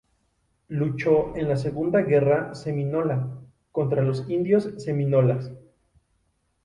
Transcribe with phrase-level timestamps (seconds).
[0.69, 3.37] Luchó en la Segunda Guerra Seminola,
[3.71, 5.51] contra los indios Seminolas.